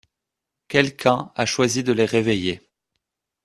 Quelqu'un 0.67 1.31
a 1.35 1.45
choisi 1.45 1.83
de 1.83 1.93
les 1.93 2.05
réveiller... 2.05 2.59